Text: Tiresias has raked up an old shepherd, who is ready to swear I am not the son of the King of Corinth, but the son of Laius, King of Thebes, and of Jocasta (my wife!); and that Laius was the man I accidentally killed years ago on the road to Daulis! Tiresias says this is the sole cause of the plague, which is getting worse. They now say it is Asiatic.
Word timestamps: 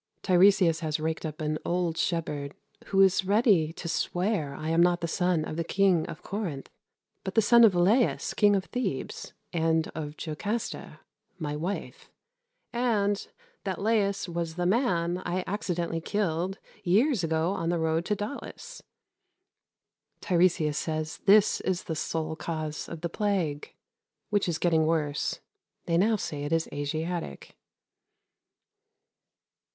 Tiresias 0.23 0.79
has 0.79 0.99
raked 0.99 1.27
up 1.27 1.41
an 1.41 1.59
old 1.63 1.95
shepherd, 1.95 2.55
who 2.87 2.99
is 3.01 3.23
ready 3.23 3.71
to 3.73 3.87
swear 3.87 4.55
I 4.55 4.69
am 4.69 4.81
not 4.81 4.99
the 4.99 5.07
son 5.07 5.45
of 5.45 5.57
the 5.57 5.63
King 5.63 6.07
of 6.07 6.23
Corinth, 6.23 6.71
but 7.23 7.35
the 7.35 7.39
son 7.43 7.63
of 7.63 7.75
Laius, 7.75 8.33
King 8.33 8.55
of 8.55 8.65
Thebes, 8.65 9.33
and 9.53 9.91
of 9.93 10.15
Jocasta 10.17 11.01
(my 11.37 11.55
wife!); 11.55 12.09
and 12.73 13.27
that 13.63 13.79
Laius 13.79 14.27
was 14.27 14.55
the 14.55 14.65
man 14.65 15.19
I 15.23 15.43
accidentally 15.45 16.01
killed 16.01 16.57
years 16.83 17.23
ago 17.23 17.51
on 17.51 17.69
the 17.69 17.77
road 17.77 18.03
to 18.05 18.15
Daulis! 18.15 18.81
Tiresias 20.19 20.79
says 20.79 21.19
this 21.27 21.61
is 21.63 21.83
the 21.83 21.95
sole 21.95 22.35
cause 22.35 22.89
of 22.89 23.01
the 23.01 23.09
plague, 23.09 23.75
which 24.31 24.49
is 24.49 24.57
getting 24.57 24.87
worse. 24.87 25.41
They 25.85 25.95
now 25.95 26.15
say 26.15 26.43
it 26.43 26.51
is 26.51 26.67
Asiatic. 26.73 27.55